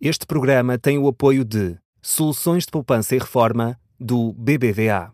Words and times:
Este 0.00 0.26
programa 0.26 0.78
tem 0.78 0.96
o 0.98 1.06
apoio 1.08 1.44
de 1.44 1.76
Soluções 2.00 2.64
de 2.64 2.70
Poupança 2.70 3.14
e 3.14 3.18
Reforma 3.18 3.78
do 3.98 4.32
BBVA. 4.32 5.12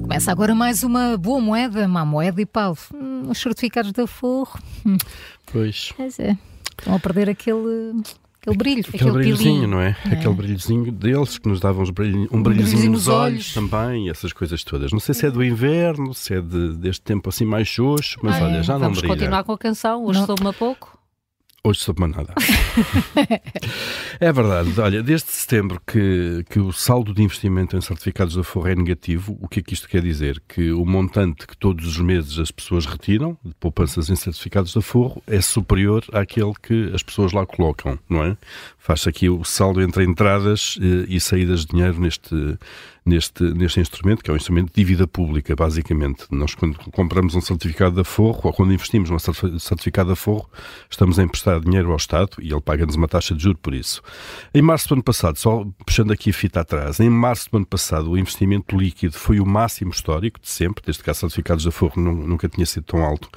Começa 0.00 0.30
agora 0.30 0.54
mais 0.54 0.84
uma 0.84 1.16
boa 1.16 1.40
moeda, 1.40 1.88
má 1.88 2.04
moeda 2.04 2.40
e 2.40 2.46
Paulo. 2.46 2.78
Hum, 2.94 3.30
os 3.30 3.38
certificados 3.38 3.90
da 3.92 4.06
Forro. 4.06 4.60
Hum, 4.86 4.96
Pois. 5.50 5.92
Pois 5.96 6.20
é. 6.20 6.38
Estão 6.78 6.94
a 6.94 7.00
perder 7.00 7.28
aquele, 7.28 8.00
aquele 8.44 8.56
brilho, 8.56 8.84
Aquele 8.88 9.10
brilhozinho, 9.12 9.54
pilinho. 9.54 9.68
não 9.68 9.80
é? 9.80 9.96
É. 10.04 10.08
Aquele 10.14 10.34
brilhozinho 10.34 10.92
deles 10.92 11.38
que 11.38 11.48
nos 11.48 11.60
davam 11.60 11.84
um 11.84 11.92
brilhozinho 11.92 12.42
brilhozinho 12.42 12.90
nos 12.92 13.06
nos 13.06 13.08
olhos, 13.08 13.54
olhos. 13.54 13.54
também, 13.54 14.08
essas 14.10 14.32
coisas 14.32 14.62
todas. 14.62 14.92
Não 14.92 15.00
sei 15.00 15.14
se 15.14 15.26
é 15.26 15.30
do 15.30 15.42
inverno, 15.42 16.12
se 16.14 16.34
é 16.34 16.40
de- 16.40 16.74
deste 16.76 17.02
tempo 17.02 17.28
assim 17.28 17.44
mais 17.44 17.66
xoxo, 17.68 18.18
mas 18.22 18.36
Ah, 18.36 18.44
olha, 18.44 18.62
já 18.62 18.74
não 18.74 18.80
Vamos 18.80 18.98
brilha. 18.98 19.14
continuar 19.14 19.44
com 19.44 19.52
a 19.52 19.58
canção, 19.58 20.04
hoje 20.04 20.18
Não. 20.20 20.26
soube-me 20.26 20.50
a 20.50 20.52
pouco. 20.52 20.93
Hoje 21.66 21.80
soube-me 21.80 22.12
nada. 22.12 22.34
é 24.20 24.30
verdade. 24.30 24.78
Olha, 24.78 25.02
desde 25.02 25.30
setembro 25.30 25.80
que, 25.86 26.44
que 26.50 26.60
o 26.60 26.70
saldo 26.74 27.14
de 27.14 27.22
investimento 27.22 27.74
em 27.74 27.80
certificados 27.80 28.36
da 28.36 28.44
Forra 28.44 28.72
é 28.72 28.74
negativo, 28.74 29.38
o 29.40 29.48
que 29.48 29.60
é 29.60 29.62
que 29.62 29.72
isto 29.72 29.88
quer 29.88 30.02
dizer? 30.02 30.42
Que 30.46 30.72
o 30.72 30.84
montante 30.84 31.46
que 31.46 31.56
todos 31.56 31.86
os 31.86 31.98
meses 31.98 32.38
as 32.38 32.50
pessoas 32.50 32.84
retiram 32.84 33.38
de 33.42 33.54
poupanças 33.54 34.10
em 34.10 34.16
certificados 34.16 34.74
da 34.74 34.82
Forro 34.82 35.22
é 35.26 35.40
superior 35.40 36.04
àquele 36.12 36.52
que 36.62 36.90
as 36.94 37.02
pessoas 37.02 37.32
lá 37.32 37.46
colocam, 37.46 37.98
não 38.10 38.22
é? 38.22 38.36
Faz-se 38.78 39.08
aqui 39.08 39.30
o 39.30 39.42
saldo 39.42 39.80
entre 39.80 40.04
entradas 40.04 40.78
eh, 40.78 41.06
e 41.08 41.18
saídas 41.18 41.60
de 41.60 41.68
dinheiro 41.68 41.98
neste, 41.98 42.58
neste, 43.04 43.42
neste 43.42 43.80
instrumento, 43.80 44.22
que 44.22 44.30
é 44.30 44.32
um 44.32 44.36
instrumento 44.36 44.68
de 44.68 44.74
dívida 44.76 45.06
pública, 45.06 45.54
basicamente. 45.54 46.24
Nós, 46.30 46.54
quando 46.54 46.76
compramos 46.90 47.34
um 47.34 47.40
certificado 47.40 47.96
da 47.96 48.04
Forro, 48.04 48.40
ou 48.44 48.52
quando 48.52 48.72
investimos 48.72 49.10
num 49.10 49.18
certi- 49.18 49.60
certificado 49.60 50.08
da 50.10 50.16
Forro, 50.16 50.48
estamos 50.90 51.18
a 51.18 51.22
emprestar 51.22 51.60
dinheiro 51.60 51.90
ao 51.90 51.96
Estado 51.96 52.36
e 52.40 52.50
ele 52.50 52.60
paga-nos 52.60 52.94
uma 52.94 53.06
taxa 53.08 53.34
de 53.34 53.42
juros 53.42 53.60
por 53.62 53.74
isso. 53.74 54.00
Em 54.54 54.62
março 54.62 54.88
do 54.88 54.94
ano 54.94 55.02
passado, 55.02 55.36
só 55.38 55.66
puxando 55.84 56.12
aqui 56.12 56.30
a 56.30 56.32
fita 56.32 56.60
atrás, 56.60 56.98
em 57.00 57.10
março 57.10 57.50
do 57.50 57.56
ano 57.58 57.66
passado, 57.66 58.10
o 58.10 58.18
investimento 58.18 58.76
líquido 58.76 59.14
foi 59.14 59.38
o 59.40 59.46
máximo 59.46 59.90
histórico 59.90 60.40
de 60.40 60.48
sempre, 60.48 60.82
desde 60.84 61.02
que 61.02 61.10
há 61.10 61.14
certificados 61.14 61.64
da 61.64 61.70
Forro 61.70 62.00
nu- 62.00 62.26
nunca 62.26 62.48
tinha 62.48 62.64
sido 62.66 62.84
tão 62.84 63.02
alto. 63.04 63.28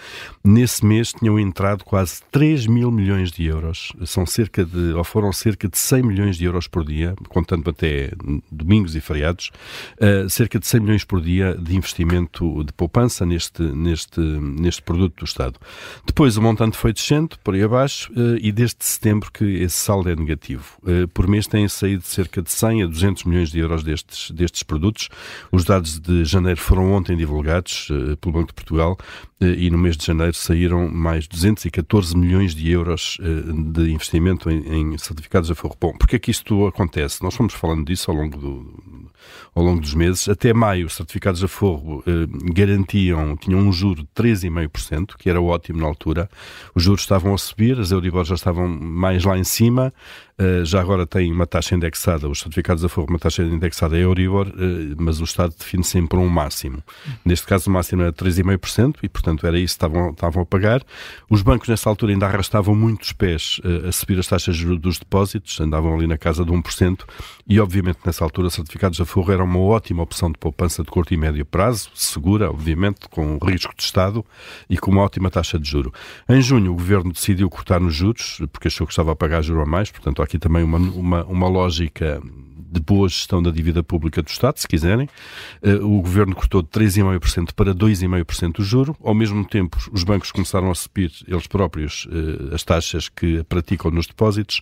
Nesse 0.44 0.86
mês 0.86 1.11
tinham 1.11 1.38
entrado 1.39 1.84
quase 1.84 2.22
3 2.31 2.66
mil 2.67 2.89
milhões 2.91 3.31
de 3.31 3.45
euros. 3.45 3.91
São 4.06 4.25
cerca 4.25 4.63
de, 4.63 4.94
ou 4.94 5.03
foram 5.03 5.31
cerca 5.34 5.67
de 5.67 5.78
100 5.78 6.03
milhões 6.03 6.38
de 6.38 6.45
euros 6.45 6.67
por 6.67 6.86
dia, 6.86 7.13
contando 7.28 7.69
até 7.69 8.11
domingos 8.52 8.95
e 8.95 9.02
feriados, 9.02 9.52
uh, 10.00 10.30
cerca 10.30 10.59
de 10.59 10.67
100 10.67 10.80
milhões 10.81 11.03
por 11.03 11.22
dia 11.22 11.55
de 11.55 11.75
investimento 11.75 12.63
de 12.63 12.73
poupança 12.73 13.25
neste, 13.25 13.61
neste, 13.61 14.19
neste 14.19 14.81
produto 14.81 15.19
do 15.19 15.25
Estado. 15.25 15.59
Depois 16.05 16.38
o 16.38 16.41
montante 16.41 16.77
foi 16.77 16.94
descendo 16.94 17.38
por 17.44 17.53
aí 17.53 17.63
abaixo 17.63 18.11
uh, 18.13 18.38
e 18.41 18.52
desde 18.52 18.78
setembro 18.80 19.31
que 19.31 19.44
esse 19.44 19.75
saldo 19.75 20.09
é 20.09 20.16
negativo. 20.16 20.78
Uh, 20.83 21.08
por 21.09 21.28
mês 21.28 21.47
têm 21.47 21.67
saído 21.67 22.03
cerca 22.03 22.41
de 22.41 22.52
100 22.52 22.83
a 22.83 22.88
200 22.88 23.23
milhões 23.23 23.52
de 23.52 23.59
euros 23.59 23.83
destes, 23.83 24.31
destes 24.31 24.63
produtos. 24.63 25.09
Os 25.52 25.63
dados 25.63 26.00
de 26.00 26.25
janeiro 26.25 26.59
foram 26.59 26.91
ontem 26.91 27.16
divulgados 27.16 27.88
pelo 28.22 28.33
Banco 28.33 28.47
de 28.47 28.53
Portugal 28.53 28.97
e 29.39 29.69
no 29.69 29.78
mês 29.78 29.95
de 29.95 30.05
janeiro 30.05 30.33
saíram 30.33 30.89
mais 30.89 31.28
214 31.28 32.16
milhões 32.17 32.55
de 32.55 32.72
euros 32.72 33.17
de 33.73 33.91
investimento 33.91 34.50
em, 34.50 34.94
em 34.94 34.97
certificados 34.97 35.52
a 35.52 35.55
forro. 35.55 35.75
Bom, 35.80 35.94
porque 35.97 36.16
é 36.16 36.19
que 36.19 36.31
isto 36.31 36.66
acontece? 36.67 37.23
Nós 37.23 37.35
fomos 37.35 37.53
falando 37.53 37.85
disso 37.85 38.09
ao 38.09 38.17
longo 38.17 38.38
do, 38.38 38.83
ao 39.53 39.64
longo 39.64 39.81
dos 39.81 39.94
meses. 39.94 40.28
Até 40.30 40.53
maio, 40.53 40.88
os 40.88 40.95
certificados 40.95 41.44
a 41.44 41.47
forro 41.47 42.03
eh, 42.06 42.28
garantiam, 42.53 43.36
tinham 43.38 43.59
um 43.59 43.72
juro 43.72 44.02
de 44.02 44.09
3,5%, 44.16 45.16
que 45.17 45.30
era 45.30 45.42
ótimo 45.42 45.80
na 45.80 45.88
altura. 45.88 46.30
Os 46.73 46.84
juros 46.84 47.02
estavam 47.02 47.34
a 47.34 47.38
subir, 47.38 47.80
as 47.80 47.92
Euribor 47.92 48.25
já 48.25 48.36
estavam 48.36 48.67
mais 48.67 49.23
lá 49.23 49.38
em 49.38 49.44
cima, 49.44 49.94
já 50.63 50.80
agora 50.80 51.05
tem 51.07 51.31
uma 51.31 51.47
taxa 51.47 51.75
indexada, 51.75 52.30
os 52.30 52.39
certificados 52.39 52.83
a 52.85 52.89
forro, 52.89 53.07
uma 53.09 53.19
taxa 53.19 53.41
indexada 53.43 53.97
é 53.97 54.03
Euribor, 54.03 54.47
eh, 54.47 54.95
mas 54.97 55.19
o 55.19 55.23
Estado 55.23 55.53
define 55.57 55.84
sempre 55.84 56.19
um 56.19 56.28
máximo. 56.28 56.84
Neste 57.25 57.45
caso, 57.47 57.69
o 57.69 57.73
máximo 57.73 58.03
era 58.03 58.13
3,5% 58.13 58.97
e, 59.01 59.09
portanto, 59.09 59.45
era 59.47 59.57
isso 59.57 59.73
que 59.73 59.85
estavam, 59.85 60.12
estavam 60.12 60.44
a 60.44 60.45
pagar. 60.45 60.84
Os 61.29 61.41
bancos, 61.41 61.67
nessa 61.67 61.89
altura, 61.89 62.12
ainda 62.12 62.28
arrastavam 62.28 62.75
muitos 62.75 63.12
pés 63.13 63.59
eh, 63.63 63.89
a 63.89 63.91
subir 63.91 64.19
as 64.19 64.28
taxas 64.28 64.57
dos 64.63 65.00
depósitos, 65.00 65.59
andavam 65.59 65.95
ali 65.95 66.07
na 66.07 66.17
casa 66.17 66.45
de 66.45 66.51
1%, 66.51 67.03
e, 67.47 67.59
obviamente, 67.59 68.00
nessa 68.06 68.23
altura, 68.23 68.50
certificados 68.50 69.00
a 69.01 69.06
forro 69.06 69.31
era 69.31 69.44
uma 69.44 69.59
ótima 69.59 70.03
opção 70.03 70.31
de 70.31 70.38
poupança 70.38 70.83
de 70.83 70.89
curto 70.89 71.13
e 71.13 71.17
médio 71.17 71.45
prazo, 71.45 71.89
segura, 71.95 72.50
obviamente, 72.50 73.07
com 73.09 73.38
risco 73.38 73.73
de 73.75 73.83
Estado 73.83 74.23
e 74.69 74.78
com 74.78 74.91
uma 74.91 75.01
ótima 75.01 75.29
taxa 75.29 75.57
de 75.57 75.67
juro. 75.69 75.94
Em 76.29 76.41
junho, 76.41 76.72
o 76.72 76.75
Governo 76.75 77.12
decidiu 77.12 77.50
cortar 77.50 77.79
nos 77.79 77.95
juros, 77.95 78.41
porque 78.51 78.67
achou 78.67 78.85
que 78.85 78.94
estava 78.94 79.13
a 79.13 79.16
pagar 79.16 79.41
juro 79.41 79.62
a 79.62 79.66
mais, 79.66 79.89
portanto, 79.89 80.22
aqui 80.27 80.38
também 80.38 80.63
uma, 80.63 80.77
uma, 80.77 81.23
uma 81.25 81.47
lógica 81.47 82.21
de 82.69 82.81
boa 82.81 83.07
gestão 83.07 83.41
da 83.41 83.49
dívida 83.49 83.81
pública 83.81 84.21
do 84.21 84.27
Estado, 84.27 84.57
se 84.59 84.67
quiserem. 84.67 85.07
Eh, 85.63 85.75
O 85.75 86.01
Governo 86.01 86.35
cortou 86.35 86.61
de 86.61 86.67
3,5% 86.67 87.53
para 87.55 87.73
2,5% 87.73 88.59
o 88.59 88.63
juro. 88.63 88.95
Ao 89.01 89.13
mesmo 89.15 89.45
tempo, 89.45 89.77
os 89.91 90.03
bancos 90.03 90.31
começaram 90.33 90.69
a 90.69 90.75
subir, 90.75 91.09
eles 91.27 91.47
próprios, 91.47 92.07
eh, 92.11 92.53
as 92.53 92.63
taxas 92.63 93.07
que 93.07 93.41
praticam 93.45 93.89
nos 93.89 94.05
depósitos 94.05 94.61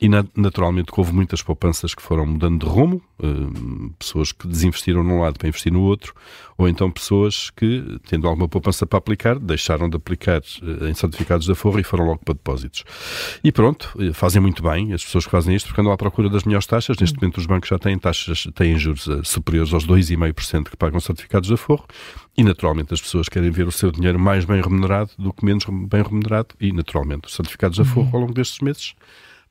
e, 0.00 0.08
na- 0.08 0.24
naturalmente, 0.36 0.90
houve 0.96 1.12
muitas 1.12 1.42
poupanças 1.42 1.94
que 1.94 2.02
foram 2.02 2.26
mudando 2.26 2.58
de 2.58 2.66
rumo, 2.70 3.00
eh, 3.22 3.26
pessoas 4.00 4.32
que 4.32 4.48
desinvestiram 4.48 5.04
num 5.04 5.20
lado 5.20 5.38
para 5.38 5.48
investir 5.48 5.72
no 5.72 5.80
outro, 5.82 6.12
ou 6.56 6.68
então 6.68 6.90
pessoas 6.90 7.50
que, 7.50 7.98
tendo 8.08 8.28
alguma 8.28 8.48
poupança 8.48 8.86
para 8.86 8.98
aplicar, 8.98 9.38
deixaram 9.38 9.88
de 9.88 9.96
aplicar 9.96 10.40
eh, 10.40 10.90
em 10.90 10.94
certificados 10.94 11.46
da 11.46 11.54
forra 11.54 11.80
e 11.80 11.84
foram 11.84 12.06
logo 12.06 12.20
para 12.24 12.34
depósitos. 12.34 12.84
E 13.42 13.50
pronto, 13.50 13.94
eh, 13.98 14.12
fazem 14.12 14.40
muito 14.40 14.62
bem 14.62 14.92
as 14.92 15.04
pessoas 15.04 15.24
que 15.24 15.30
fazem 15.30 15.54
isto, 15.54 15.66
porque 15.66 15.80
andam 15.80 15.92
à 15.92 15.96
procura 15.96 16.28
das 16.28 16.44
melhores 16.44 16.66
taxas. 16.66 16.96
Neste 16.98 17.16
momento, 17.20 17.38
os 17.38 17.46
bancos 17.46 17.68
já 17.68 17.78
têm 17.78 17.98
taxas, 17.98 18.46
têm 18.54 18.78
juros 18.78 19.08
eh, 19.08 19.20
superiores 19.24 19.72
aos 19.72 19.86
2,5% 19.86 20.70
que 20.70 20.76
pagam 20.76 21.00
certificados 21.00 21.48
da 21.48 21.56
forro 21.56 21.86
e, 22.36 22.42
naturalmente, 22.42 22.94
as 22.94 23.00
pessoas 23.00 23.28
querem 23.28 23.50
ver 23.50 23.66
o 23.66 23.72
seu 23.72 23.90
dinheiro 23.90 24.18
mais 24.18 24.44
bem 24.44 24.60
remunerado 24.60 25.10
do 25.18 25.32
que 25.32 25.44
menos 25.44 25.64
bem 25.64 26.02
remunerado 26.02 26.48
e, 26.60 26.72
naturalmente, 26.72 27.28
os 27.28 27.34
certificados 27.34 27.78
da 27.78 27.84
forro 27.84 28.10
ao 28.12 28.20
longo 28.20 28.34
destes 28.34 28.60
meses 28.60 28.94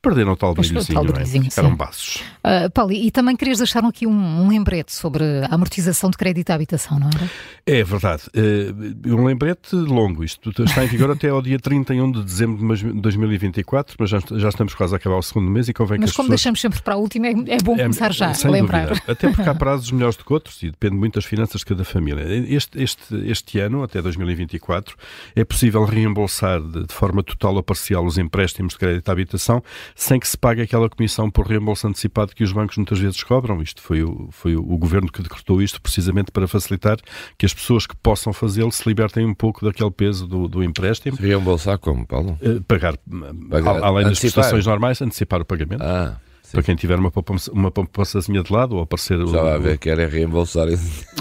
perderam 0.03 0.33
o 0.33 0.35
tal 0.35 0.51
o 0.51 0.53
brilhozinho, 0.53 0.93
tal 0.93 1.05
é? 1.05 1.11
brilhozinho, 1.11 1.43
Ficaram 1.45 1.69
sim. 1.69 1.75
baços. 1.75 2.21
Ah, 2.43 2.69
Paulo, 2.71 2.91
e 2.91 3.09
também 3.09 3.35
querias 3.35 3.57
deixar 3.57 3.83
aqui 3.85 4.05
um, 4.05 4.11
um 4.43 4.49
lembrete 4.49 4.93
sobre 4.93 5.23
a 5.49 5.55
amortização 5.55 6.09
de 6.11 6.17
crédito 6.17 6.49
à 6.51 6.55
habitação, 6.55 6.99
não 6.99 7.07
era? 7.07 7.29
É 7.65 7.83
verdade. 7.83 8.23
Eh, 8.35 8.73
Um 9.09 9.23
lembrete 9.23 9.75
longo. 9.75 10.23
Isto 10.23 10.51
está 10.63 10.83
em 10.83 10.87
vigor 10.87 11.09
até 11.11 11.29
ao 11.29 11.41
dia 11.41 11.57
31 11.57 12.11
de 12.11 12.23
dezembro 12.23 12.75
de 12.75 12.91
2024, 13.01 13.95
mas 13.97 14.09
já, 14.09 14.19
já 14.31 14.49
estamos 14.49 14.73
quase 14.75 14.93
a 14.93 14.97
acabar 14.97 15.15
o 15.17 15.21
segundo 15.21 15.49
mês 15.49 15.69
e 15.69 15.73
convém 15.73 15.97
Mas 15.99 16.11
que 16.11 16.17
como 16.17 16.25
as 16.33 16.41
pessoas... 16.41 16.41
deixamos 16.41 16.61
sempre 16.61 16.81
para 16.81 16.95
a 16.95 16.97
última, 16.97 17.27
é, 17.27 17.31
é 17.31 17.57
bom 17.63 17.77
começar 17.77 18.11
já 18.13 18.31
a 18.31 18.49
lembrar. 18.49 18.87
dúvida. 18.89 19.11
Até 19.11 19.29
porque 19.29 19.49
há 19.49 19.55
prazos 19.55 19.89
melhores 19.91 20.17
do 20.17 20.25
que 20.25 20.33
outros 20.33 20.61
e 20.63 20.69
depende 20.69 20.95
muito 20.95 21.15
das 21.15 21.25
finanças 21.25 21.61
de 21.61 21.65
cada 21.65 21.85
família. 21.85 22.23
Este, 22.53 22.81
este, 22.83 23.15
este 23.29 23.59
ano, 23.59 23.83
até 23.83 24.01
2024, 24.01 24.95
é 25.35 25.45
possível 25.45 25.85
reembolsar 25.85 26.61
de, 26.61 26.85
de 26.87 26.93
forma 26.93 27.23
total 27.23 27.55
ou 27.55 27.63
parcial 27.63 28.05
os 28.05 28.17
empréstimos 28.17 28.73
de 28.73 28.79
crédito 28.79 29.07
à 29.07 29.11
habitação 29.13 29.63
sem 29.95 30.19
que 30.19 30.27
se 30.27 30.37
pague 30.37 30.61
aquela 30.61 30.89
comissão 30.89 31.29
por 31.29 31.47
reembolso 31.47 31.87
antecipado 31.87 32.33
que 32.33 32.43
os 32.43 32.51
bancos 32.51 32.77
muitas 32.77 32.99
vezes 32.99 33.21
cobram. 33.23 33.61
Isto 33.61 33.81
foi 33.81 34.03
o, 34.03 34.29
foi 34.31 34.55
o 34.55 34.77
governo 34.77 35.11
que 35.11 35.21
decretou 35.21 35.61
isto 35.61 35.81
precisamente 35.81 36.31
para 36.31 36.47
facilitar 36.47 36.97
que 37.37 37.45
as 37.45 37.53
pessoas 37.53 37.85
que 37.85 37.95
possam 37.95 38.33
fazê-lo 38.33 38.71
se 38.71 38.87
libertem 38.87 39.25
um 39.25 39.33
pouco 39.33 39.65
daquele 39.65 39.91
peso 39.91 40.27
do, 40.27 40.47
do 40.47 40.63
empréstimo. 40.63 41.17
Reembolsar 41.17 41.77
como, 41.77 42.05
Paulo? 42.05 42.37
Eh, 42.41 42.59
Pagar, 42.67 42.95
Pagar, 43.49 43.83
além 43.83 44.03
das 44.03 44.11
antecipar. 44.13 44.33
prestações 44.33 44.65
normais, 44.65 45.01
antecipar 45.01 45.41
o 45.41 45.45
pagamento. 45.45 45.83
Ah, 45.83 46.17
sim. 46.53 46.57
Para 46.57 46.63
quem 46.63 46.75
tiver 46.75 46.99
uma 46.99 47.09
poupança, 47.11 47.51
uma 47.51 47.71
poupançazinha 47.71 48.43
de 48.43 48.53
lado 48.53 48.75
ou 48.75 48.83
aparecer 48.83 49.19
o- 49.19 49.27
já 49.27 49.41
vai 49.41 49.57
o- 49.57 49.61
ver 49.61 49.77
que 49.77 49.89
era 49.89 50.07
reembolsar. 50.07 50.67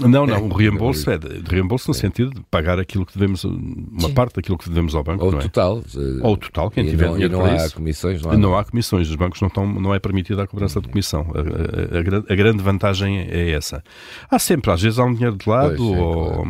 não, 0.07 0.25
não, 0.27 0.45
o 0.47 0.53
reembolso 0.53 1.09
é 1.09 1.17
de, 1.17 1.41
de 1.41 1.49
reembolso 1.51 1.89
no 1.89 1.93
sentido 1.93 2.31
de 2.33 2.41
pagar 2.51 2.79
aquilo 2.79 3.05
que 3.05 3.13
devemos, 3.17 3.43
uma 3.43 4.09
parte 4.11 4.35
daquilo 4.35 4.57
que 4.57 4.69
devemos 4.69 4.93
ao 4.95 5.03
banco, 5.03 5.25
Ou 5.25 5.31
não 5.31 5.39
é? 5.39 5.41
total. 5.41 5.83
Ou 6.21 6.33
o 6.33 6.37
total, 6.37 6.69
quem 6.69 6.85
e 6.85 6.89
tiver 6.91 7.05
não, 7.07 7.11
e 7.13 7.15
dinheiro 7.15 7.33
não 7.37 7.43
para 7.43 7.53
há 7.53 7.65
isso. 7.65 7.75
comissões, 7.75 8.21
não 8.21 8.31
há. 8.31 8.37
Não 8.37 8.57
há 8.57 8.63
comissões, 8.63 9.09
os 9.09 9.15
bancos 9.15 9.41
não, 9.41 9.47
estão, 9.47 9.65
não 9.67 9.93
é 9.93 9.99
permitida 9.99 10.43
a 10.43 10.47
cobrança 10.47 10.79
de 10.79 10.87
comissão. 10.87 11.25
A, 11.33 11.95
a- 11.95 11.99
a 11.99 12.01
gran- 12.03 12.23
a 12.29 12.35
grande 12.35 12.61
vantagem 12.63 13.19
é 13.29 13.51
essa. 13.51 13.83
Há 14.29 14.37
sempre, 14.39 14.71
às 14.71 14.81
vezes 14.81 14.99
há 14.99 15.03
um 15.05 15.13
dinheiro 15.13 15.35
de 15.35 15.49
lado, 15.49 15.75
Pois, 15.77 15.79
sim, 15.79 15.95
ou, 15.97 16.45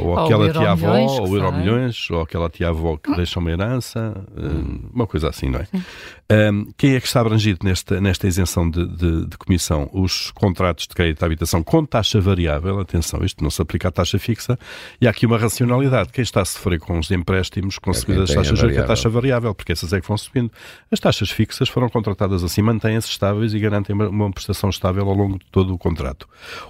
ou 0.00 0.06
Ou 0.08 0.18
aquela 0.18 0.46
o 0.46 0.52
tia-avó, 0.52 0.96
ou 0.98 1.04
o 1.22 1.26
sai. 1.26 1.36
Euromilhões, 1.36 2.10
ou 2.10 2.20
aquela 2.22 2.48
tia-avó 2.50 2.96
que 2.96 3.14
deixa 3.14 3.38
uma 3.38 3.50
herança, 3.50 4.14
Hum. 4.36 4.80
uma 4.92 5.06
coisa 5.06 5.28
assim, 5.28 5.48
não 5.50 5.60
é? 5.60 6.50
Um, 6.50 6.66
quem 6.76 6.94
é 6.94 7.00
que 7.00 7.06
está 7.06 7.20
abrangido 7.20 7.60
nesta, 7.64 8.00
nesta 8.00 8.23
esta 8.24 8.26
isenção 8.26 8.68
de, 8.68 8.86
de, 8.86 9.26
de, 9.26 9.38
comissão 9.38 9.88
os 9.92 10.30
contratos 10.30 10.86
de 10.86 10.94
crédito 10.94 11.22
à 11.22 11.26
habitação 11.26 11.62
com 11.62 11.84
taxa 11.84 12.20
variável, 12.20 12.80
atenção, 12.80 13.22
isto 13.24 13.42
não 13.42 13.50
se 13.50 13.60
aplica 13.60 13.88
à 13.88 13.90
taxa 13.90 14.18
fixa, 14.18 14.58
e 15.00 15.06
há 15.06 15.10
aqui 15.10 15.26
uma 15.26 15.38
racionalidade. 15.38 16.10
Quem 16.10 16.22
está 16.22 16.40
a 16.40 16.44
sofrer 16.44 16.78
com 16.78 16.98
os 16.98 17.10
empréstimos 17.10 17.78
com 17.78 17.90
é 17.90 17.92
as 17.92 18.34
taxas 18.34 18.58
de 18.58 18.78
a 18.78 18.84
taxa 18.84 19.08
variável, 19.08 19.54
porque 19.54 19.72
essas 19.72 19.92
é 19.92 20.00
que 20.00 20.08
vão 20.08 20.16
subindo. 20.16 20.50
As 20.90 20.98
taxas 21.00 21.30
fixas 21.30 21.68
foram 21.68 21.88
contratadas 21.88 22.42
assim, 22.42 22.62
mantêm-se 22.62 23.08
estáveis 23.08 23.52
e 23.54 23.58
garantem 23.58 23.94
uma, 23.94 24.08
uma, 24.08 24.32
prestação 24.32 24.70
estável 24.70 25.08
ao 25.08 25.14
longo 25.14 25.38
de 25.38 25.46
todo 25.50 25.74
o 25.74 25.78
contrato. 25.78 26.28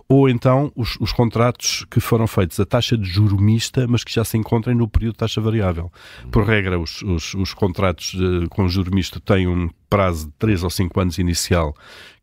Ou 0.09 0.29
então 0.29 0.73
os, 0.75 0.97
os 1.01 1.13
contratos 1.13 1.87
que 1.91 2.01
foram 2.01 2.27
feitos 2.27 2.59
a 2.59 2.67
taxa 2.67 2.97
de 2.97 3.09
juro 3.09 3.41
mista, 3.41 3.87
mas 3.89 4.03
que 4.03 4.13
já 4.13 4.25
se 4.25 4.37
encontrem 4.37 4.77
no 4.77 4.89
período 4.89 5.13
de 5.13 5.19
taxa 5.19 5.41
variável. 5.41 5.91
Por 6.31 6.45
regra, 6.45 6.79
os, 6.79 7.03
os, 7.03 7.35
os 7.35 7.55
contratos 7.55 8.13
de, 8.13 8.49
com 8.49 8.69
juro 8.69 8.95
misto 8.95 9.21
têm 9.21 9.47
um 9.47 9.69
prazo 9.95 10.27
de 10.27 10.33
3 10.41 10.65
ou 10.65 10.71
5 10.71 11.01
anos 11.01 11.19
inicial 11.19 11.73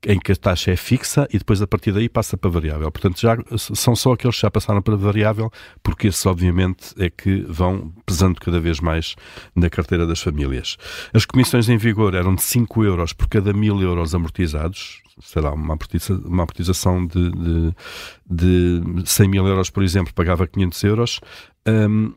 em 0.06 0.20
que 0.20 0.34
a 0.34 0.36
taxa 0.36 0.72
é 0.72 0.76
fixa 0.76 1.26
e 1.32 1.38
depois 1.38 1.62
a 1.62 1.68
partir 1.68 1.94
daí 1.94 2.10
passa 2.10 2.36
para 2.36 2.50
variável. 2.50 2.92
Portanto, 2.92 3.22
já 3.22 3.38
são 3.58 3.96
só 3.96 4.12
aqueles 4.12 4.36
que 4.36 4.42
já 4.42 4.52
passaram 4.52 4.82
para 4.82 4.98
variável, 4.98 5.50
porque 5.82 6.08
esses, 6.08 6.26
obviamente, 6.26 6.94
é 6.98 7.10
que 7.10 7.46
vão 7.48 7.94
pesando 8.06 8.42
cada 8.42 8.60
vez 8.60 8.82
mais 8.82 9.16
na 9.56 9.70
carteira 9.70 10.06
das 10.06 10.20
famílias. 10.20 10.76
As 11.14 11.24
comissões 11.24 11.70
em 11.70 11.78
vigor 11.78 12.14
eram 12.14 12.36
de 12.36 12.42
5 12.42 12.84
euros 12.84 13.14
por 13.14 13.30
cada 13.30 13.54
mil 13.54 13.80
euros 13.82 14.14
amortizados, 14.14 15.02
sei 15.22 15.42
lá, 15.42 15.54
uma, 15.54 15.78
amortização 16.26 17.06
de, 17.06 17.32
de, 17.32 18.82
de 19.00 19.10
100 19.10 19.28
mil 19.30 19.48
euros, 19.48 19.70
por 19.70 19.82
exemplo, 19.82 20.14
pagava 20.14 20.46
500 20.46 20.84
euros. 20.84 21.20
Um, 21.66 22.14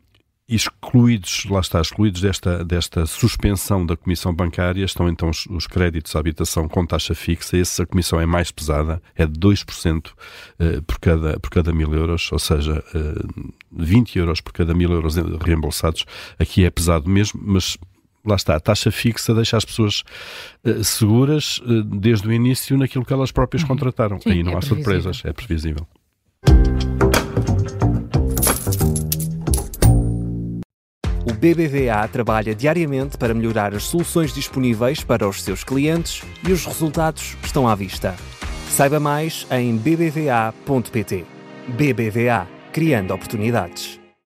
excluídos, 0.47 1.45
lá 1.49 1.59
está, 1.59 1.81
excluídos 1.81 2.21
desta, 2.21 2.63
desta 2.63 3.05
suspensão 3.07 3.83
da 3.83 3.97
comissão 3.97 4.33
bancária, 4.33 4.85
estão 4.85 5.09
então 5.09 5.29
os, 5.29 5.47
os, 5.47 5.65
créditos 5.65 6.15
à 6.15 6.19
habitação 6.19 6.67
com 6.67 6.85
taxa 6.85 7.15
fixa. 7.15 7.57
Essa 7.57 7.85
comissão 7.85 8.19
é 8.21 8.25
mais 8.27 8.51
pesada, 8.51 9.01
é 9.15 9.25
de 9.25 9.39
2% 9.39 10.07
uh, 10.07 10.81
por, 10.83 10.99
cada, 10.99 11.39
por 11.39 11.49
cada 11.49 11.73
mil 11.73 11.91
euros, 11.93 12.31
ou 12.31 12.37
seja, 12.37 12.83
uh, 12.93 12.97
eh, 12.97 13.53
20 13.71 14.19
euros 14.19 14.39
por 14.39 14.53
cada 14.53 14.73
mil 14.75 14.91
euros 14.91 15.15
reembolsados. 15.43 16.05
Aqui 16.37 16.63
é 16.63 16.69
pesado 16.69 17.09
mesmo, 17.09 17.41
mas 17.43 17.75
lá 18.23 18.35
está, 18.35 18.55
a 18.55 18.59
taxa 18.59 18.91
fixa 18.91 19.33
deixa 19.33 19.57
as 19.57 19.65
pessoas 19.65 20.03
uh, 20.63 20.83
seguras 20.83 21.57
uh, 21.59 21.83
desde 21.83 22.27
o 22.27 22.31
início 22.31 22.77
naquilo 22.77 23.03
que 23.03 23.13
elas 23.13 23.31
próprias 23.31 23.63
uhum. 23.63 23.69
contrataram. 23.69 24.21
Sim, 24.21 24.29
Aí 24.29 24.43
não 24.43 24.53
é 24.53 24.57
há 24.57 24.61
surpresas, 24.61 25.23
é 25.25 25.33
previsível. 25.33 25.87
BBVA 31.33 32.07
trabalha 32.07 32.53
diariamente 32.53 33.17
para 33.17 33.33
melhorar 33.33 33.73
as 33.73 33.83
soluções 33.83 34.33
disponíveis 34.33 35.03
para 35.03 35.27
os 35.27 35.41
seus 35.41 35.63
clientes 35.63 36.21
e 36.47 36.51
os 36.51 36.65
resultados 36.65 37.35
estão 37.43 37.67
à 37.67 37.73
vista. 37.73 38.15
Saiba 38.69 38.99
mais 38.99 39.47
em 39.49 39.75
bbva.pt. 39.75 41.25
BBVA 41.67 42.47
Criando 42.71 43.13
Oportunidades. 43.13 44.04